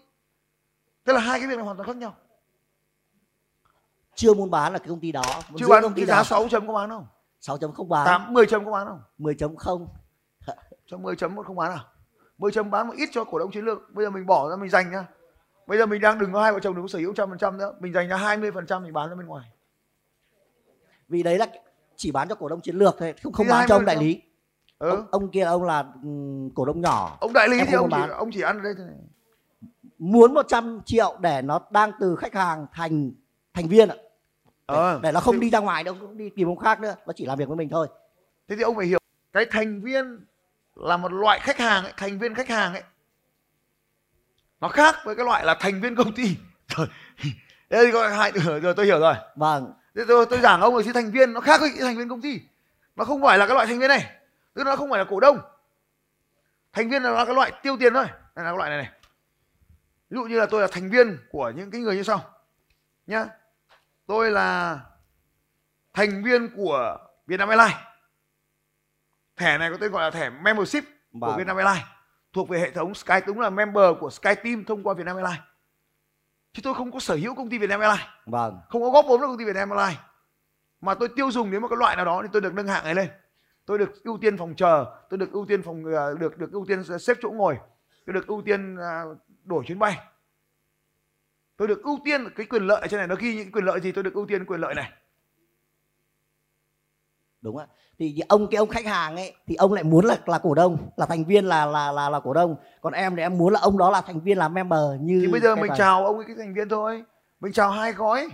Thế 1.04 1.12
là 1.12 1.20
hai 1.20 1.38
cái 1.38 1.48
việc 1.48 1.56
này 1.56 1.64
hoàn 1.64 1.76
toàn 1.76 1.86
khác 1.86 1.96
nhau. 1.96 2.14
Chưa 4.14 4.34
muốn 4.34 4.50
bán 4.50 4.72
là 4.72 4.78
cái 4.78 4.88
công 4.88 5.00
ty 5.00 5.12
đó. 5.12 5.22
Muốn 5.48 5.58
giữ 5.58 5.68
bán 5.68 5.82
công 5.82 5.94
ty 5.94 6.00
cái 6.02 6.06
đó. 6.06 6.14
giá 6.16 6.24
6 6.24 6.48
chấm 6.48 6.66
có 6.66 6.72
bán 6.72 6.90
không? 6.90 7.06
6 7.40 7.58
chấm 7.58 7.72
không 7.72 7.88
bán. 7.88 8.06
8 8.06 8.32
10 8.32 8.46
chấm 8.46 8.64
có 8.64 8.70
bán 8.70 8.86
không? 8.86 9.02
10 9.18 9.34
chấm 9.34 9.56
không 9.56 9.88
cho 10.86 10.96
10 10.98 11.16
chấm 11.16 11.42
không 11.42 11.56
bán 11.56 11.72
à? 11.72 11.80
10 12.38 12.52
chấm 12.52 12.70
bán 12.70 12.88
một 12.88 12.94
ít 12.96 13.08
cho 13.12 13.24
cổ 13.24 13.38
đông 13.38 13.50
chiến 13.50 13.64
lược. 13.64 13.78
Bây 13.94 14.04
giờ 14.04 14.10
mình 14.10 14.26
bỏ 14.26 14.50
ra 14.50 14.56
mình 14.56 14.70
dành 14.70 14.90
nhá. 14.90 15.06
Bây 15.66 15.78
giờ 15.78 15.86
mình 15.86 16.00
đang 16.00 16.18
đừng 16.18 16.32
có 16.32 16.42
hai 16.42 16.52
vợ 16.52 16.60
chồng 16.60 16.74
đừng 16.74 16.84
có 16.84 16.88
sở 16.88 16.98
hữu 16.98 17.14
trăm 17.14 17.28
phần 17.28 17.38
trăm 17.38 17.58
nữa. 17.58 17.74
Mình 17.80 17.92
dành 17.92 18.08
ra 18.08 18.16
20 18.16 18.50
phần 18.52 18.66
trăm 18.66 18.82
mình 18.82 18.92
bán 18.92 19.08
ra 19.08 19.14
bên 19.14 19.26
ngoài. 19.26 19.50
Vì 21.08 21.22
đấy 21.22 21.38
là 21.38 21.46
chỉ 21.96 22.12
bán 22.12 22.28
cho 22.28 22.34
cổ 22.34 22.48
đông 22.48 22.60
chiến 22.60 22.76
lược 22.76 22.96
thôi 22.98 23.14
không 23.22 23.32
không 23.32 23.46
Thì 23.46 23.50
bán 23.52 23.68
cho 23.68 23.74
ông 23.74 23.82
20% 23.82 23.86
đại 23.86 23.96
lý. 23.96 24.22
Ừ. 24.78 24.90
ông, 24.90 25.06
ông 25.10 25.30
kia 25.30 25.42
ông 25.42 25.62
là 25.64 25.84
ừm, 26.02 26.50
cổ 26.54 26.64
đông 26.64 26.80
nhỏ. 26.80 27.16
Ông 27.20 27.32
đại 27.32 27.48
lý 27.48 27.58
Em 27.58 27.66
thì 27.70 27.74
ông 27.74 27.88
chỉ 27.90 27.96
bán. 28.00 28.10
ông 28.10 28.30
chỉ 28.32 28.40
ăn 28.40 28.58
ở 28.58 28.62
đây 28.62 28.74
thôi 28.76 28.86
này. 28.86 28.96
Muốn 29.98 30.34
100 30.34 30.80
triệu 30.84 31.16
để 31.20 31.42
nó 31.42 31.60
đang 31.70 31.90
từ 32.00 32.16
khách 32.16 32.34
hàng 32.34 32.66
thành 32.72 33.12
thành 33.54 33.68
viên 33.68 33.88
ạ. 33.88 33.96
Để, 34.68 34.74
Ờ, 34.74 35.00
để 35.02 35.12
nó 35.12 35.20
không 35.20 35.34
thì- 35.34 35.40
đi 35.40 35.50
ra 35.50 35.58
ngoài 35.58 35.84
đâu 35.84 35.94
không 36.00 36.16
đi 36.16 36.30
tìm 36.36 36.48
ông 36.48 36.56
khác 36.58 36.80
nữa. 36.80 36.94
Nó 37.06 37.12
chỉ 37.16 37.26
làm 37.26 37.38
việc 37.38 37.48
với 37.48 37.56
mình 37.56 37.68
thôi. 37.68 37.88
Thế 38.48 38.56
thì 38.56 38.62
ông 38.62 38.76
phải 38.76 38.86
hiểu 38.86 38.98
cái 39.32 39.46
thành 39.50 39.80
viên 39.80 40.20
là 40.74 40.96
một 40.96 41.12
loại 41.12 41.40
khách 41.40 41.58
hàng 41.58 41.84
ấy, 41.84 41.92
thành 41.96 42.18
viên 42.18 42.34
khách 42.34 42.48
hàng 42.48 42.72
ấy. 42.72 42.82
Nó 44.60 44.68
khác 44.68 44.96
với 45.04 45.16
cái 45.16 45.24
loại 45.24 45.44
là 45.44 45.54
thành 45.60 45.80
viên 45.80 45.96
công 45.96 46.14
ty. 46.14 46.36
Rồi 47.70 47.86
thì 47.86 47.92
có 47.92 48.08
hai 48.08 48.32
rồi, 48.32 48.60
rồi 48.62 48.74
tôi 48.74 48.86
hiểu 48.86 49.00
rồi. 49.00 49.14
Vâng. 49.36 49.72
Thế 49.94 50.02
tôi, 50.08 50.26
tôi 50.26 50.40
giảng 50.40 50.60
ông 50.60 50.76
là 50.76 50.82
chứ 50.82 50.92
thành 50.92 51.10
viên 51.10 51.32
nó 51.32 51.40
khác 51.40 51.60
với 51.60 51.70
cái 51.70 51.80
thành 51.80 51.96
viên 51.96 52.08
công 52.08 52.20
ty. 52.20 52.40
Nó 52.96 53.04
không 53.04 53.22
phải 53.22 53.38
là 53.38 53.46
cái 53.46 53.54
loại 53.54 53.66
thành 53.66 53.78
viên 53.78 53.88
này 53.88 54.14
tức 54.54 54.64
là 54.64 54.70
nó 54.70 54.76
không 54.76 54.90
phải 54.90 54.98
là 54.98 55.04
cổ 55.10 55.20
đông. 55.20 55.38
Thành 56.72 56.90
viên 56.90 57.02
là 57.02 57.24
cái 57.24 57.34
loại 57.34 57.52
tiêu 57.62 57.76
tiền 57.80 57.94
thôi. 57.94 58.06
Đây 58.06 58.44
là 58.44 58.50
cái 58.50 58.56
loại 58.56 58.70
này 58.70 58.78
này. 58.78 58.92
Ví 60.10 60.14
dụ 60.14 60.24
như 60.24 60.38
là 60.38 60.46
tôi 60.46 60.60
là 60.60 60.66
thành 60.72 60.90
viên 60.90 61.18
của 61.30 61.52
những 61.56 61.70
cái 61.70 61.80
người 61.80 61.96
như 61.96 62.02
sau 62.02 62.24
nhá. 63.06 63.26
Tôi 64.06 64.30
là 64.30 64.80
thành 65.92 66.24
viên 66.24 66.48
của 66.56 66.98
Vietnam 67.26 67.48
Airlines 67.48 67.78
thẻ 69.36 69.58
này 69.58 69.70
có 69.70 69.76
tên 69.76 69.92
gọi 69.92 70.02
là 70.02 70.10
thẻ 70.10 70.30
membership 70.30 70.84
của 71.12 71.18
Vâng. 71.20 71.36
Vietnam 71.36 71.56
Airlines. 71.56 71.86
Thuộc 72.32 72.48
về 72.48 72.58
hệ 72.58 72.70
thống 72.70 72.94
Sky 72.94 73.14
đúng 73.26 73.40
là 73.40 73.50
member 73.50 73.84
của 74.00 74.10
SkyTeam 74.10 74.64
thông 74.64 74.82
qua 74.82 74.94
Vietnam 74.94 75.16
Airlines. 75.16 75.42
Chứ 76.52 76.60
tôi 76.64 76.74
không 76.74 76.92
có 76.92 77.00
sở 77.00 77.14
hữu 77.14 77.34
công 77.34 77.50
ty 77.50 77.58
Vietnam 77.58 77.80
Airlines. 77.80 78.06
Vâng. 78.26 78.60
Không 78.68 78.82
có 78.82 78.90
góp 78.90 79.04
vốn 79.08 79.20
vào 79.20 79.28
công 79.28 79.38
ty 79.38 79.44
Vietnam 79.44 79.70
Airlines. 79.70 80.00
Mà 80.80 80.94
tôi 80.94 81.08
tiêu 81.16 81.30
dùng 81.30 81.50
đến 81.50 81.62
một 81.62 81.68
cái 81.68 81.76
loại 81.78 81.96
nào 81.96 82.04
đó 82.04 82.22
thì 82.22 82.28
tôi 82.32 82.42
được 82.42 82.54
nâng 82.54 82.66
hạng 82.68 82.84
này 82.84 82.94
lên. 82.94 83.08
Tôi 83.66 83.78
được 83.78 84.04
ưu 84.04 84.18
tiên 84.18 84.36
phòng 84.36 84.54
chờ 84.56 84.86
tôi 85.10 85.18
được 85.18 85.32
ưu 85.32 85.46
tiên 85.46 85.62
phòng 85.62 85.84
ờ, 85.84 86.14
được 86.14 86.38
được 86.38 86.52
ưu 86.52 86.64
tiên 86.68 86.98
xếp 86.98 87.16
chỗ 87.22 87.30
ngồi 87.30 87.56
tôi 88.06 88.14
được 88.14 88.26
ưu 88.26 88.42
tiên 88.42 88.76
ờ, 88.76 89.16
đổi 89.44 89.64
chuyến 89.66 89.78
bay. 89.78 89.98
Tôi 91.56 91.68
được 91.68 91.82
ưu 91.82 91.98
tiên 92.04 92.28
cái 92.36 92.46
quyền 92.46 92.66
lợi 92.66 92.88
trên 92.88 92.98
này. 92.98 93.06
Nó 93.06 93.14
ghi 93.14 93.34
những 93.34 93.52
quyền 93.52 93.64
lợi 93.64 93.80
gì 93.80 93.92
tôi 93.92 94.04
được 94.04 94.14
ưu 94.14 94.26
tiên 94.26 94.44
quyền 94.44 94.60
lợi 94.60 94.74
này 94.74 94.92
đúng 97.44 97.56
ạ. 97.56 97.66
Thì 97.98 98.20
ông 98.28 98.46
cái 98.50 98.58
ông 98.58 98.68
khách 98.68 98.86
hàng 98.86 99.16
ấy 99.16 99.34
thì 99.46 99.54
ông 99.54 99.72
lại 99.72 99.84
muốn 99.84 100.04
là 100.04 100.16
là 100.26 100.38
cổ 100.38 100.54
đông 100.54 100.76
là 100.96 101.06
thành 101.06 101.24
viên 101.24 101.44
là 101.44 101.66
là 101.66 101.92
là 101.92 102.10
là 102.10 102.20
cổ 102.20 102.32
đông. 102.32 102.56
Còn 102.80 102.92
em 102.92 103.16
thì 103.16 103.22
em 103.22 103.38
muốn 103.38 103.52
là 103.52 103.60
ông 103.60 103.78
đó 103.78 103.90
là 103.90 104.00
thành 104.00 104.20
viên 104.20 104.38
là 104.38 104.48
member 104.48 104.80
như 105.00 105.20
thì 105.20 105.32
bây 105.32 105.40
giờ 105.40 105.56
mình 105.56 105.70
chào 105.76 106.06
ông 106.06 106.16
ấy 106.16 106.24
cái 106.26 106.36
thành 106.38 106.54
viên 106.54 106.68
thôi. 106.68 107.04
Mình 107.40 107.52
chào 107.52 107.70
hai 107.70 107.92
gói. 107.92 108.28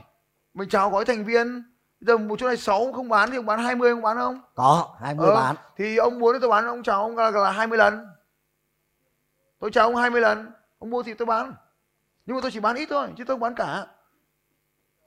Mình 0.54 0.68
chào 0.68 0.90
gói 0.90 1.04
thành 1.04 1.24
viên. 1.24 1.62
Bây 2.00 2.06
giờ 2.06 2.16
một 2.18 2.36
chỗ 2.38 2.46
này 2.46 2.56
6 2.56 2.92
không 2.92 3.08
bán 3.08 3.30
thì 3.30 3.36
ông 3.36 3.46
bán 3.46 3.58
20 3.58 3.92
không 3.92 4.02
bán 4.02 4.16
không? 4.16 4.40
Có 4.54 4.88
20 5.00 5.28
Ờ, 5.28 5.34
bán. 5.34 5.56
thì 5.76 5.96
ông 5.96 6.18
muốn 6.18 6.36
tôi 6.40 6.50
bán 6.50 6.66
ông 6.66 6.82
chào 6.82 7.02
ông 7.02 7.16
là, 7.16 7.30
là 7.30 7.50
20 7.50 7.78
lần. 7.78 8.06
Tôi 9.58 9.70
chào 9.70 9.84
ông 9.86 9.96
20 9.96 10.20
lần. 10.20 10.52
Ông 10.78 10.90
mua 10.90 11.02
thì 11.02 11.14
tôi 11.14 11.26
bán. 11.26 11.54
Nhưng 12.26 12.36
mà 12.36 12.40
tôi 12.42 12.50
chỉ 12.50 12.60
bán 12.60 12.76
ít 12.76 12.86
thôi 12.90 13.08
chứ 13.16 13.24
tôi 13.24 13.34
không 13.34 13.40
bán 13.40 13.54
cả. 13.54 13.86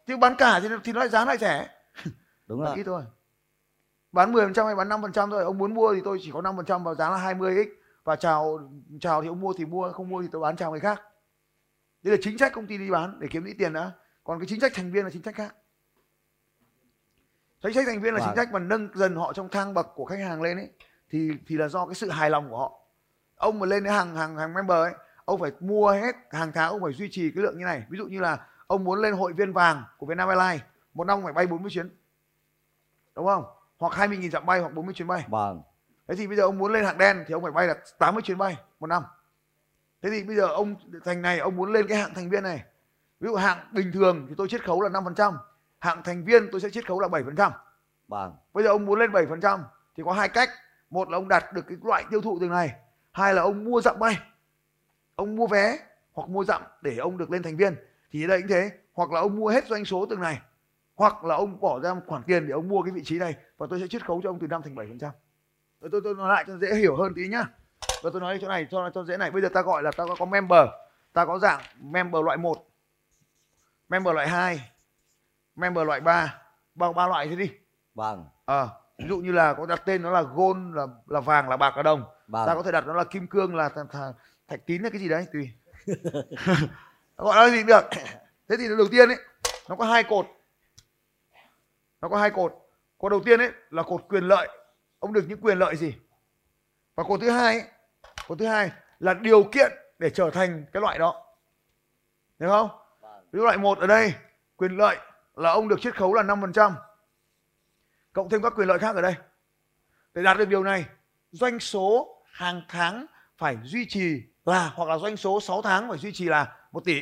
Chứ 0.07 0.17
bán 0.17 0.35
cả 0.35 0.59
thì 0.59 0.67
thì 0.83 0.93
nó 0.93 0.99
lại 0.99 1.09
giá 1.09 1.25
lại 1.25 1.37
rẻ. 1.37 1.67
Đúng 2.47 2.61
rồi 2.61 2.75
ít 2.75 2.83
thôi 2.83 3.03
bán 4.13 4.31
10% 4.33 4.65
hay 4.65 4.75
bán 4.75 4.89
5% 4.89 5.29
thôi 5.31 5.43
ông 5.43 5.57
muốn 5.57 5.73
mua 5.73 5.93
thì 5.93 6.01
tôi 6.05 6.19
chỉ 6.21 6.31
có 6.31 6.41
5% 6.41 6.83
vào 6.83 6.95
giá 6.95 7.09
là 7.09 7.17
20x 7.17 7.65
và 8.03 8.15
chào 8.15 8.69
chào 9.01 9.21
thì 9.21 9.27
ông 9.27 9.39
mua 9.41 9.53
thì 9.57 9.65
mua 9.65 9.91
không 9.91 10.09
mua 10.09 10.21
thì 10.21 10.27
tôi 10.31 10.41
bán 10.41 10.55
chào 10.55 10.71
người 10.71 10.79
khác. 10.79 11.01
Đây 12.03 12.11
là 12.11 12.17
chính 12.21 12.37
sách 12.37 12.51
công 12.55 12.67
ty 12.67 12.77
đi 12.77 12.91
bán 12.91 13.19
để 13.19 13.27
kiếm 13.31 13.43
ít 13.43 13.53
tiền 13.59 13.73
đã. 13.73 13.91
Còn 14.23 14.39
cái 14.39 14.47
chính 14.47 14.59
sách 14.59 14.71
thành 14.75 14.91
viên 14.91 15.03
là 15.03 15.09
chính 15.09 15.23
sách 15.23 15.35
khác. 15.35 15.55
Chính 17.63 17.73
sách 17.73 17.85
thành 17.87 18.01
viên 18.01 18.13
là 18.13 18.19
Vâng. 18.19 18.29
chính 18.29 18.35
sách 18.35 18.53
mà 18.53 18.59
nâng 18.59 18.89
dần 18.93 19.15
họ 19.15 19.33
trong 19.33 19.49
thang 19.49 19.73
bậc 19.73 19.87
của 19.95 20.05
khách 20.05 20.19
hàng 20.19 20.41
lên 20.41 20.57
ấy 20.57 20.69
thì 21.09 21.31
thì 21.47 21.57
là 21.57 21.67
do 21.67 21.85
cái 21.85 21.95
sự 21.95 22.09
hài 22.09 22.29
lòng 22.29 22.49
của 22.49 22.57
họ. 22.57 22.79
Ông 23.35 23.59
mà 23.59 23.65
lên 23.65 23.83
cái 23.83 23.93
hàng 23.93 24.15
hàng 24.15 24.37
hàng 24.37 24.53
member 24.53 24.77
ấy 24.77 24.93
ông 25.25 25.39
phải 25.39 25.51
mua 25.59 25.91
hết 25.91 26.15
hàng 26.31 26.51
tháng 26.53 26.69
ông 26.69 26.81
phải 26.83 26.93
duy 26.93 27.07
trì 27.11 27.31
cái 27.35 27.43
lượng 27.43 27.57
như 27.57 27.65
này. 27.65 27.83
Ví 27.89 27.97
dụ 27.97 28.05
như 28.05 28.19
là 28.19 28.47
ông 28.67 28.83
muốn 28.83 29.01
lên 29.01 29.13
hội 29.13 29.33
viên 29.33 29.53
vàng 29.53 29.83
của 29.97 30.05
Vietnam 30.05 30.29
Airlines 30.29 30.61
một 30.93 31.03
năm 31.03 31.23
phải 31.23 31.33
bay 31.33 31.47
40 31.47 31.71
chuyến. 31.71 31.89
Đúng 33.15 33.25
không 33.25 33.45
hoặc 33.77 34.09
20.000 34.09 34.29
dặm 34.29 34.45
bay 34.45 34.59
hoặc 34.59 34.73
40 34.73 34.93
chuyến 34.93 35.07
bay. 35.07 35.25
Vâng. 35.27 35.61
Thế 36.07 36.15
thì 36.15 36.27
bây 36.27 36.37
giờ 36.37 36.43
ông 36.43 36.57
muốn 36.57 36.73
lên 36.73 36.85
hạng 36.85 36.97
đen 36.97 37.23
thì 37.27 37.33
ông 37.33 37.43
phải 37.43 37.51
bay 37.51 37.67
là 37.67 37.75
80 37.99 38.21
chuyến 38.21 38.37
bay 38.37 38.57
một 38.79 38.87
năm. 38.87 39.03
Thế 40.01 40.09
thì 40.09 40.23
bây 40.23 40.35
giờ 40.35 40.47
ông 40.47 40.75
thành 41.05 41.21
này 41.21 41.39
ông 41.39 41.55
muốn 41.55 41.73
lên 41.73 41.87
cái 41.87 41.97
hạng 41.97 42.13
thành 42.13 42.29
viên 42.29 42.43
này. 42.43 42.63
Ví 43.19 43.27
dụ 43.27 43.35
hạng 43.35 43.57
bình 43.71 43.91
thường 43.93 44.25
thì 44.29 44.35
tôi 44.37 44.47
chiết 44.47 44.65
khấu 44.65 44.81
là 44.81 44.89
5% 44.89 45.33
hạng 45.79 46.03
thành 46.03 46.25
viên 46.25 46.51
tôi 46.51 46.61
sẽ 46.61 46.69
chiết 46.69 46.87
khấu 46.87 46.99
là 46.99 47.07
7% 47.07 47.51
vâng. 48.07 48.35
Bây 48.53 48.63
giờ 48.63 48.69
ông 48.69 48.85
muốn 48.85 48.99
lên 48.99 49.11
7% 49.11 49.59
thì 49.97 50.03
có 50.05 50.11
hai 50.11 50.29
cách. 50.29 50.49
Một 50.89 51.09
là 51.09 51.17
ông 51.17 51.27
đạt 51.27 51.53
được 51.53 51.65
cái 51.67 51.77
loại 51.83 52.05
tiêu 52.11 52.21
thụ 52.21 52.37
từng 52.41 52.49
này. 52.49 52.73
Hai 53.11 53.33
là 53.33 53.41
ông 53.41 53.63
mua 53.63 53.81
dặm 53.81 53.99
bay. 53.99 54.19
Ông 55.15 55.35
mua 55.35 55.47
vé 55.47 55.79
hoặc 56.13 56.29
mua 56.29 56.43
dặm 56.43 56.61
để 56.81 56.97
ông 56.97 57.17
được 57.17 57.31
lên 57.31 57.43
thành 57.43 57.57
viên. 57.57 57.75
Thì 58.11 58.25
ở 58.25 58.27
đây 58.27 58.41
cũng 58.41 58.49
thế. 58.49 58.71
Hoặc 58.93 59.11
là 59.11 59.19
ông 59.19 59.35
mua 59.35 59.49
hết 59.49 59.67
doanh 59.67 59.85
số 59.85 60.05
từng 60.09 60.21
này 60.21 60.41
hoặc 60.95 61.23
là 61.23 61.35
ông 61.35 61.59
bỏ 61.59 61.79
ra 61.79 61.93
một 61.93 62.01
khoản 62.07 62.23
tiền 62.23 62.47
để 62.47 62.53
ông 62.53 62.67
mua 62.67 62.81
cái 62.81 62.91
vị 62.91 63.01
trí 63.05 63.19
này 63.19 63.35
và 63.57 63.67
tôi 63.69 63.79
sẽ 63.79 63.87
chiết 63.87 64.05
khấu 64.05 64.21
cho 64.23 64.29
ông 64.29 64.39
từ 64.39 64.47
5 64.47 64.61
thành 64.61 64.75
7% 64.75 64.97
tôi, 65.79 65.89
tôi, 65.91 66.01
tôi 66.03 66.15
nói 66.15 66.29
lại 66.29 66.43
cho 66.47 66.57
dễ 66.57 66.75
hiểu 66.75 66.95
hơn 66.95 67.13
tí 67.15 67.27
nhá. 67.27 67.43
Và 68.03 68.09
tôi 68.13 68.21
nói 68.21 68.37
chỗ 68.41 68.47
này 68.47 68.67
cho 68.71 68.89
cho 68.93 69.03
dễ 69.03 69.17
này. 69.17 69.31
Bây 69.31 69.41
giờ 69.41 69.49
ta 69.53 69.61
gọi 69.61 69.83
là 69.83 69.91
ta 69.91 70.05
có, 70.07 70.15
có 70.19 70.25
member. 70.25 70.67
Ta 71.13 71.25
có 71.25 71.39
dạng 71.39 71.61
member 71.81 72.23
loại 72.23 72.37
1 72.37 72.57
member 73.89 74.13
loại 74.13 74.27
2 74.27 74.71
member 75.55 75.87
loại 75.87 76.01
3 76.01 76.41
bằng 76.75 76.95
ba 76.95 77.07
loại 77.07 77.27
thế 77.27 77.35
đi. 77.35 77.51
Vâng. 77.95 78.25
Ờ, 78.45 78.69
ví 78.97 79.05
dụ 79.09 79.17
như 79.17 79.31
là 79.31 79.53
có 79.53 79.65
đặt 79.65 79.81
tên 79.85 80.01
nó 80.01 80.11
là 80.11 80.21
gold 80.21 80.75
là 80.75 80.87
là 81.07 81.19
vàng 81.19 81.49
là 81.49 81.57
bạc 81.57 81.77
là 81.77 81.83
đồng. 81.83 82.03
Vâng. 82.27 82.47
Ta 82.47 82.55
có 82.55 82.63
thể 82.63 82.71
đặt 82.71 82.87
nó 82.87 82.93
là 82.93 83.03
kim 83.03 83.27
cương 83.27 83.55
là 83.55 83.69
th- 83.69 83.87
th- 83.87 84.13
thạch 84.47 84.65
tín 84.65 84.81
hay 84.81 84.91
cái 84.91 84.99
gì 84.99 85.09
đấy 85.09 85.25
tùy. 85.33 85.51
Gọi 87.17 87.35
nó 87.35 87.49
gì 87.49 87.57
cũng 87.57 87.67
được. 87.67 87.83
Thế 88.49 88.55
thì 88.57 88.67
đầu 88.77 88.87
tiên 88.91 89.09
ấy 89.09 89.17
nó 89.69 89.75
có 89.75 89.85
hai 89.85 90.03
cột 90.03 90.25
nó 92.03 92.09
có 92.09 92.17
hai 92.17 92.31
cột. 92.31 92.53
Cột 92.97 93.11
đầu 93.11 93.21
tiên 93.25 93.39
ấy 93.39 93.51
là 93.69 93.83
cột 93.83 94.05
quyền 94.09 94.23
lợi. 94.23 94.47
Ông 94.99 95.13
được 95.13 95.25
những 95.27 95.41
quyền 95.41 95.59
lợi 95.59 95.75
gì? 95.75 95.95
Và 96.95 97.03
cột 97.03 97.21
thứ 97.21 97.29
hai 97.29 97.59
ấy, 97.59 97.69
cột 98.27 98.39
thứ 98.39 98.45
hai 98.45 98.71
là 98.99 99.13
điều 99.13 99.43
kiện 99.43 99.71
để 99.99 100.09
trở 100.09 100.29
thành 100.31 100.65
cái 100.73 100.81
loại 100.81 100.99
đó. 100.99 101.25
Hiểu 102.39 102.49
không? 102.49 102.69
Ví 103.01 103.37
dụ 103.37 103.43
loại 103.43 103.57
một 103.57 103.79
ở 103.79 103.87
đây 103.87 104.13
quyền 104.55 104.77
lợi 104.77 104.97
là 105.35 105.51
ông 105.51 105.67
được 105.67 105.81
chiết 105.81 105.95
khấu 105.95 106.13
là 106.13 106.23
5% 106.23 106.73
cộng 108.13 108.29
thêm 108.29 108.41
các 108.41 108.53
quyền 108.55 108.67
lợi 108.67 108.79
khác 108.79 108.95
ở 108.95 109.01
đây. 109.01 109.15
Để 110.13 110.23
đạt 110.23 110.37
được 110.37 110.47
điều 110.47 110.63
này 110.63 110.85
doanh 111.31 111.59
số 111.59 112.21
hàng 112.25 112.61
tháng 112.67 113.05
phải 113.37 113.57
duy 113.63 113.85
trì 113.89 114.21
là 114.45 114.71
hoặc 114.75 114.89
là 114.89 114.97
doanh 114.97 115.17
số 115.17 115.41
6 115.41 115.61
tháng 115.61 115.89
phải 115.89 115.97
duy 115.97 116.11
trì 116.13 116.25
là 116.25 116.67
1 116.71 116.85
tỷ 116.85 117.01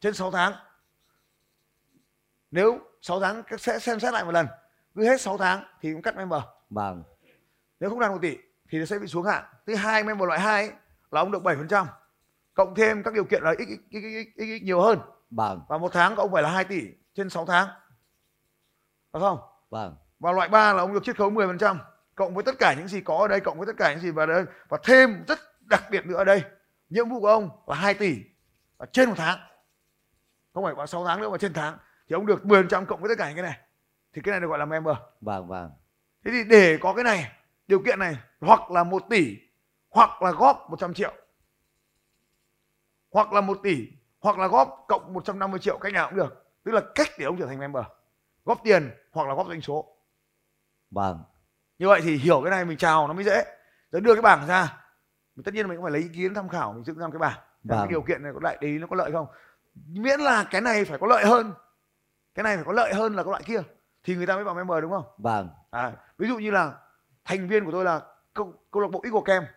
trên 0.00 0.14
6 0.14 0.30
tháng. 0.30 0.52
Nếu 2.50 2.87
6 3.02 3.20
tháng 3.20 3.42
sẽ 3.58 3.78
xem 3.78 4.00
xét 4.00 4.12
lại 4.14 4.24
một 4.24 4.30
lần. 4.30 4.46
Cứ 4.94 5.04
hết 5.04 5.20
6 5.20 5.38
tháng 5.38 5.64
thì 5.80 5.92
cũng 5.92 6.02
cắt 6.02 6.16
member. 6.16 6.42
Vâng. 6.70 7.02
Nếu 7.80 7.90
không 7.90 8.00
đạt 8.00 8.10
1 8.10 8.18
tỷ 8.22 8.36
thì 8.70 8.78
nó 8.78 8.84
sẽ 8.84 8.98
bị 8.98 9.06
xuống 9.06 9.24
hạn. 9.24 9.44
Thứ 9.66 9.74
hai 9.74 10.04
member 10.04 10.28
loại 10.28 10.40
2 10.40 10.62
ấy, 10.62 10.72
là 11.10 11.20
ông 11.20 11.30
được 11.30 11.42
7% 11.42 11.86
cộng 12.54 12.74
thêm 12.74 13.02
các 13.02 13.14
điều 13.14 13.24
kiện 13.24 13.42
là 13.42 13.54
x, 13.54 13.58
x, 13.58 13.70
x, 13.90 13.94
x, 13.94 14.26
x, 14.36 14.40
x 14.40 14.62
nhiều 14.62 14.80
hơn. 14.80 15.00
Vâng. 15.30 15.60
Và 15.68 15.78
một 15.78 15.92
tháng 15.92 16.16
ông 16.16 16.32
phải 16.32 16.42
là 16.42 16.50
2 16.50 16.64
tỷ 16.64 16.82
trên 17.14 17.30
6 17.30 17.46
tháng. 17.46 17.68
Được 19.12 19.20
không? 19.20 19.38
Vâng. 19.70 19.96
Và 20.18 20.32
loại 20.32 20.48
3 20.48 20.72
là 20.72 20.82
ông 20.82 20.94
được 20.94 21.04
chiết 21.04 21.16
khấu 21.16 21.30
10% 21.30 21.76
cộng 22.14 22.34
với 22.34 22.44
tất 22.44 22.58
cả 22.58 22.74
những 22.74 22.88
gì 22.88 23.00
có 23.00 23.16
ở 23.16 23.28
đây 23.28 23.40
cộng 23.40 23.58
với 23.58 23.66
tất 23.66 23.76
cả 23.78 23.90
những 23.90 24.00
gì 24.00 24.10
vào 24.10 24.26
đây. 24.26 24.44
Và 24.68 24.78
thêm 24.84 25.24
rất 25.28 25.38
đặc 25.60 25.82
biệt 25.90 26.06
nữa 26.06 26.16
ở 26.16 26.24
đây 26.24 26.42
nhiệm 26.88 27.08
vụ 27.08 27.20
của 27.20 27.28
ông 27.28 27.50
là 27.66 27.74
2 27.74 27.94
tỷ 27.94 28.16
và 28.78 28.86
trên 28.86 29.08
một 29.08 29.14
tháng. 29.18 29.38
Không 30.54 30.64
phải 30.64 30.74
vào 30.74 30.86
6 30.86 31.04
tháng 31.06 31.20
nữa 31.20 31.30
mà 31.30 31.38
trên 31.38 31.52
tháng 31.52 31.78
thì 32.08 32.14
ông 32.14 32.26
được 32.26 32.44
10% 32.44 32.84
cộng 32.84 33.00
với 33.00 33.08
tất 33.08 33.14
cả 33.18 33.26
những 33.28 33.36
cái 33.36 33.42
này. 33.42 33.58
Thì 34.12 34.22
cái 34.24 34.32
này 34.32 34.40
được 34.40 34.46
gọi 34.46 34.58
là 34.58 34.64
member. 34.64 34.96
Vâng 35.20 35.48
vâng. 35.48 35.70
Thế 36.24 36.30
thì 36.30 36.44
để 36.44 36.78
có 36.80 36.94
cái 36.94 37.04
này 37.04 37.32
điều 37.66 37.78
kiện 37.78 37.98
này 37.98 38.16
hoặc 38.40 38.70
là 38.70 38.84
1 38.84 39.02
tỷ 39.10 39.36
hoặc 39.90 40.22
là 40.22 40.30
góp 40.30 40.66
100 40.70 40.94
triệu. 40.94 41.12
Hoặc 43.10 43.32
là 43.32 43.40
1 43.40 43.58
tỷ 43.62 43.88
hoặc 44.20 44.38
là 44.38 44.46
góp 44.46 44.84
cộng 44.88 45.12
150 45.12 45.60
triệu 45.60 45.78
cách 45.78 45.92
nào 45.92 46.08
cũng 46.08 46.18
được. 46.18 46.44
Tức 46.64 46.72
là 46.72 46.80
cách 46.94 47.08
để 47.18 47.24
ông 47.24 47.38
trở 47.38 47.46
thành 47.46 47.58
member. 47.58 47.84
Góp 48.44 48.60
tiền 48.64 48.90
hoặc 49.12 49.28
là 49.28 49.34
góp 49.34 49.46
doanh 49.48 49.60
số. 49.60 49.96
Vâng. 50.90 51.22
Như 51.78 51.88
vậy 51.88 52.00
thì 52.04 52.16
hiểu 52.16 52.40
cái 52.44 52.50
này 52.50 52.64
mình 52.64 52.78
chào 52.78 53.08
nó 53.08 53.14
mới 53.14 53.24
dễ. 53.24 53.44
Rồi 53.92 54.00
đưa 54.00 54.14
cái 54.14 54.22
bảng 54.22 54.46
ra. 54.46 54.76
Mình 55.36 55.44
tất 55.44 55.54
nhiên 55.54 55.68
mình 55.68 55.76
cũng 55.76 55.84
phải 55.84 55.92
lấy 55.92 56.02
ý 56.02 56.08
kiến 56.08 56.34
tham 56.34 56.48
khảo 56.48 56.72
mình 56.72 56.84
dựng 56.84 56.98
ra 56.98 57.06
cái 57.12 57.18
bảng. 57.18 57.38
Vâng. 57.64 57.78
cái 57.78 57.88
điều 57.88 58.02
kiện 58.02 58.22
này 58.22 58.32
có 58.34 58.40
lợi 58.42 58.58
đấy 58.60 58.70
nó 58.70 58.86
có 58.86 58.96
lợi 58.96 59.12
không. 59.12 59.26
Miễn 59.74 60.20
là 60.20 60.44
cái 60.50 60.60
này 60.60 60.84
phải 60.84 60.98
có 60.98 61.06
lợi 61.06 61.26
hơn 61.26 61.52
cái 62.38 62.42
này 62.42 62.56
phải 62.56 62.64
có 62.64 62.72
lợi 62.72 62.94
hơn 62.94 63.14
là 63.14 63.22
cái 63.22 63.30
loại 63.30 63.42
kia. 63.46 63.62
Thì 64.02 64.14
người 64.14 64.26
ta 64.26 64.34
mới 64.34 64.44
vào 64.44 64.54
member 64.54 64.82
đúng 64.82 64.90
không? 64.90 65.04
Vâng. 65.18 65.48
À, 65.70 65.92
ví 66.18 66.28
dụ 66.28 66.38
như 66.38 66.50
là 66.50 66.74
thành 67.24 67.48
viên 67.48 67.64
của 67.64 67.72
tôi 67.72 67.84
là 67.84 68.02
câu, 68.34 68.52
câu 68.70 68.82
lạc 68.82 68.88
bộ 68.90 69.00
Eagle 69.04 69.20
Camp 69.24 69.48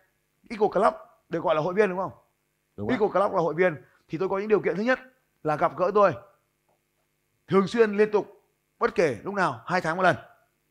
Eagle 0.49 0.67
Club 0.73 0.93
được 1.29 1.43
gọi 1.43 1.55
là 1.55 1.61
hội 1.61 1.73
viên 1.73 1.89
đúng 1.89 1.97
không? 1.97 2.11
Đúng 2.75 2.89
Eagle 2.89 3.07
Club 3.07 3.33
là 3.33 3.41
hội 3.41 3.53
viên. 3.53 3.75
Thì 4.07 4.17
tôi 4.17 4.29
có 4.29 4.37
những 4.37 4.47
điều 4.47 4.59
kiện 4.59 4.75
thứ 4.75 4.83
nhất 4.83 4.99
là 5.43 5.55
gặp 5.55 5.77
gỡ 5.77 5.91
tôi 5.93 6.13
thường 7.47 7.67
xuyên 7.67 7.97
liên 7.97 8.11
tục 8.11 8.27
bất 8.79 8.95
kể 8.95 9.17
lúc 9.23 9.33
nào 9.33 9.61
hai 9.65 9.81
tháng 9.81 9.97
một 9.97 10.03
lần. 10.03 10.15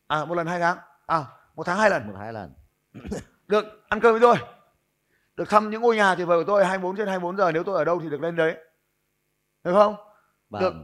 À 0.07 0.25
một 0.25 0.35
lần 0.35 0.47
hai 0.47 0.61
tháng. 0.61 0.79
À 1.07 1.25
một 1.55 1.67
tháng 1.67 1.79
hai 1.79 1.91
lần. 1.91 2.07
Một 2.07 2.15
hai 2.19 2.33
lần. 2.33 2.53
Được 3.49 3.65
ăn 3.89 4.01
cơm 4.01 4.13
với 4.13 4.21
tôi. 4.21 4.37
Được 5.37 5.49
thăm 5.49 5.71
những 5.71 5.83
ngôi 5.83 5.97
nhà 5.97 6.15
tuyệt 6.15 6.29
vời 6.29 6.39
của 6.39 6.47
tôi 6.47 6.65
24 6.65 6.97
trên 6.97 7.09
24 7.09 7.37
giờ. 7.37 7.53
Nếu 7.53 7.65
tôi 7.65 7.77
ở 7.77 7.85
đâu 7.85 8.01
thì 8.01 8.11
được 8.11 8.21
lên 8.21 8.37
đấy. 8.37 8.57
Được 9.65 9.73
không? 9.73 9.97
Vâng. 10.51 10.63
được 10.63 10.75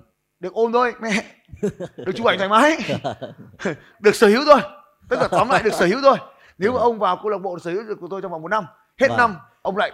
được 0.40 0.52
ôm 0.52 0.72
tôi 0.72 0.94
mẹ. 1.00 1.24
Được 1.96 2.12
chụp 2.14 2.26
ảnh 2.26 2.38
thoải 2.38 2.48
mái. 2.48 2.78
Được 4.00 4.14
sở 4.14 4.28
hữu 4.28 4.44
thôi. 4.46 4.60
Tất 5.08 5.16
cả 5.20 5.28
tóm 5.30 5.48
lại 5.48 5.62
được 5.62 5.72
sở 5.72 5.86
hữu 5.86 5.98
thôi. 6.02 6.16
Nếu 6.58 6.72
mà 6.72 6.74
vâng. 6.74 6.82
ông 6.82 6.98
vào 6.98 7.16
câu 7.16 7.28
lạc 7.28 7.38
bộ 7.38 7.58
sở 7.58 7.70
hữu 7.70 7.82
được 7.82 7.98
của 8.00 8.08
tôi 8.10 8.22
trong 8.22 8.32
vòng 8.32 8.42
một 8.42 8.48
năm 8.48 8.66
hết 9.00 9.08
vâng. 9.08 9.16
năm 9.16 9.36
ông 9.62 9.76
lại 9.76 9.92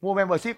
mua 0.00 0.14
membership. 0.14 0.56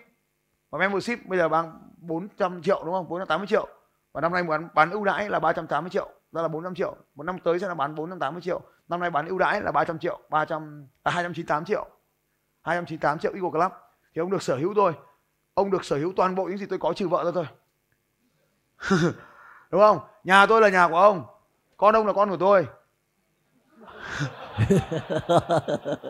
Và 0.70 0.78
membership 0.78 1.26
bây 1.26 1.38
giờ 1.38 1.48
bằng 1.48 1.80
400 1.96 2.62
triệu 2.62 2.82
đúng 2.84 2.94
không? 2.94 3.08
480 3.08 3.46
triệu. 3.46 3.68
Và 4.12 4.20
năm 4.20 4.32
nay 4.32 4.42
bán 4.42 4.68
bán 4.74 4.90
ưu 4.90 5.04
đãi 5.04 5.30
là 5.30 5.38
380 5.38 5.90
triệu. 5.90 6.08
Đó 6.32 6.42
là 6.42 6.48
400 6.48 6.74
triệu. 6.74 6.96
Một 7.14 7.22
năm 7.22 7.38
tới 7.44 7.58
sẽ 7.58 7.68
là 7.68 7.74
bán 7.74 7.94
480 7.94 8.42
triệu. 8.42 8.60
Năm 8.88 9.00
nay 9.00 9.10
bán 9.10 9.28
ưu 9.28 9.38
đãi 9.38 9.60
là 9.60 9.72
300 9.72 9.98
triệu 9.98 10.20
300 10.30 10.86
à, 11.02 11.12
298 11.12 11.64
triệu. 11.64 11.86
298 12.62 13.18
triệu 13.18 13.32
Eagle 13.32 13.50
Club. 13.50 13.72
Thì 14.14 14.20
ông 14.20 14.30
được 14.30 14.42
sở 14.42 14.56
hữu 14.56 14.72
tôi 14.76 14.92
ông 15.56 15.70
được 15.70 15.84
sở 15.84 15.96
hữu 15.96 16.12
toàn 16.16 16.34
bộ 16.34 16.44
những 16.44 16.58
gì 16.58 16.66
tôi 16.66 16.78
có 16.78 16.92
trừ 16.92 17.08
vợ 17.08 17.24
ra 17.24 17.30
thôi 17.34 17.46
đúng 19.70 19.80
không? 19.80 19.98
Nhà 20.24 20.46
tôi 20.46 20.60
là 20.60 20.68
nhà 20.68 20.88
của 20.88 20.96
ông. 20.96 21.24
Con 21.76 21.96
ông 21.96 22.06
là 22.06 22.12
con 22.12 22.30
của 22.30 22.36
tôi. 22.36 22.66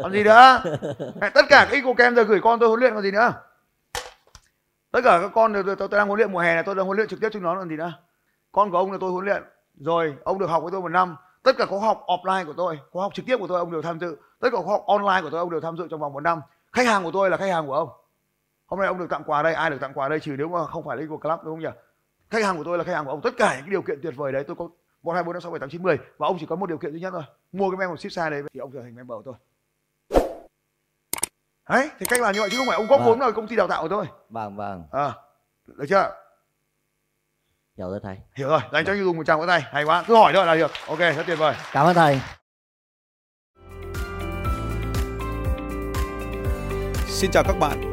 Còn 0.02 0.12
gì 0.12 0.24
nữa? 0.24 0.62
Tất 1.20 1.44
cả 1.48 1.66
các 1.70 1.72
Eagle 1.72 1.94
Camp 1.96 2.16
giờ 2.16 2.22
gửi 2.22 2.40
con 2.42 2.58
tôi 2.58 2.68
huấn 2.68 2.80
luyện 2.80 2.94
còn 2.94 3.02
gì 3.02 3.10
nữa? 3.10 3.32
Tất 4.90 5.00
cả 5.04 5.18
các 5.22 5.30
con 5.34 5.52
tôi, 5.54 5.62
tôi, 5.66 5.76
tôi 5.76 5.88
đang 5.88 6.06
huấn 6.06 6.18
luyện 6.18 6.32
mùa 6.32 6.38
hè 6.38 6.54
này 6.54 6.62
tôi 6.62 6.74
đang 6.74 6.86
huấn 6.86 6.96
luyện 6.96 7.08
trực 7.08 7.20
tiếp 7.20 7.28
chúng 7.32 7.42
nó 7.42 7.54
còn 7.54 7.68
gì 7.68 7.76
nữa? 7.76 7.92
Con 8.52 8.70
của 8.70 8.78
ông 8.78 8.92
là 8.92 8.98
tôi 9.00 9.10
huấn 9.10 9.24
luyện 9.24 9.42
rồi 9.76 10.14
ông 10.24 10.38
được 10.38 10.46
học 10.46 10.62
với 10.62 10.72
tôi 10.72 10.80
một 10.80 10.88
năm. 10.88 11.16
Tất 11.42 11.56
cả 11.58 11.66
khóa 11.66 11.80
học 11.80 12.04
offline 12.06 12.46
của 12.46 12.52
tôi 12.56 12.78
khóa 12.90 13.02
học 13.02 13.14
trực 13.14 13.26
tiếp 13.26 13.36
của 13.36 13.46
tôi 13.46 13.58
ông 13.58 13.72
đều 13.72 13.82
tham 13.82 13.98
dự. 13.98 14.16
Tất 14.40 14.48
cả 14.52 14.58
khóa 14.64 14.72
học 14.72 14.84
online 14.86 15.22
của 15.22 15.30
tôi 15.30 15.40
ông 15.40 15.50
đều 15.50 15.60
tham 15.60 15.76
dự 15.76 15.86
trong 15.90 16.00
vòng 16.00 16.12
một 16.12 16.20
năm. 16.20 16.40
Khách 16.72 16.86
hàng 16.86 17.04
của 17.04 17.10
tôi 17.12 17.30
là 17.30 17.36
khách 17.36 17.50
hàng 17.50 17.66
của 17.66 17.74
ông. 17.74 17.88
Hôm 18.66 18.80
nay 18.80 18.88
ông 18.88 18.98
được 18.98 19.06
tặng 19.10 19.22
quà 19.26 19.42
đây 19.42 19.54
ai 19.54 19.70
được 19.70 19.78
tặng 19.80 19.92
quà 19.94 20.08
đây? 20.08 20.20
Trừ 20.20 20.34
nếu 20.38 20.48
mà 20.48 20.66
không 20.66 20.84
phải 20.84 20.98
Eagle 20.98 21.16
Club 21.22 21.40
đúng 21.44 21.54
không 21.54 21.60
nhỉ 21.60 21.80
khách 22.30 22.44
hàng 22.44 22.56
của 22.56 22.64
tôi 22.64 22.78
là 22.78 22.84
khách 22.84 22.92
hàng 22.92 23.04
của 23.04 23.10
ông. 23.10 23.20
Tất 23.22 23.36
cả 23.36 23.60
những 23.60 23.70
điều 23.70 23.82
kiện 23.82 24.00
tuyệt 24.02 24.16
vời 24.16 24.32
đấy 24.32 24.44
tôi 24.46 24.56
có 24.56 24.68
một 25.02 25.12
hai 25.12 25.24
bốn 25.24 25.32
năm 25.32 25.42
sáu 25.42 25.50
bảy 25.50 25.60
tám 25.60 25.70
chín 25.70 25.82
mười 25.82 25.98
và 26.18 26.26
ông 26.26 26.36
chỉ 26.40 26.46
có 26.46 26.56
một 26.56 26.66
điều 26.66 26.78
kiện 26.78 26.92
duy 26.92 27.00
nhất 27.00 27.10
thôi. 27.12 27.22
Mua 27.52 27.70
cái 27.70 27.78
membership 27.78 28.12
size 28.12 28.30
đấy 28.30 28.42
thì 28.54 28.60
ông 28.60 28.70
trở 28.72 28.82
thành 28.82 28.94
member 28.94 29.16
của 29.16 29.22
tôi. 29.24 29.34
Đấy 31.68 31.90
thì 31.98 32.06
cách 32.06 32.20
làm 32.20 32.34
như 32.34 32.40
vậy 32.40 32.50
chứ 32.50 32.56
không 32.56 32.66
phải 32.66 32.76
ông 32.76 32.86
góp 32.86 33.00
vâng. 33.00 33.08
vốn 33.08 33.18
vào 33.18 33.32
công 33.32 33.48
ty 33.48 33.56
đào 33.56 33.68
tạo 33.68 33.82
của 33.82 33.88
tôi. 33.88 34.06
Vâng 34.30 34.56
vâng. 34.56 34.84
À, 34.92 35.12
được 35.66 35.86
chưa? 35.88 36.14
Hiểu 37.76 37.90
rồi 37.90 38.00
thầy. 38.02 38.18
Hiểu 38.34 38.48
rồi 38.48 38.60
dành 38.72 38.84
cho 38.84 38.92
vâng. 38.92 39.04
dùng 39.04 39.16
một 39.16 39.24
tràng 39.26 39.38
vỗ 39.38 39.46
tay. 39.46 39.60
Hay 39.60 39.84
quá. 39.84 40.04
Cứ 40.06 40.16
hỏi 40.16 40.32
thôi 40.34 40.46
là 40.46 40.54
được. 40.54 40.70
Ok 40.88 40.98
rất 40.98 41.22
tuyệt 41.26 41.38
vời. 41.38 41.54
Cảm 41.72 41.86
ơn 41.86 41.94
thầy. 41.94 42.20
Xin 47.06 47.30
chào 47.30 47.42
các 47.46 47.56
bạn 47.60 47.92